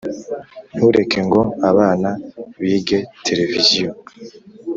[0.75, 2.09] ntureke ngo abana
[2.61, 3.91] bige televiziyo.